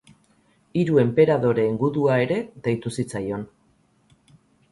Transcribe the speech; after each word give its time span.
Hiru 0.83 0.95
Enperadoreen 1.01 1.75
Gudua 1.83 2.17
ere 2.25 2.39
deitu 2.69 2.93
zitzaion. 2.97 3.47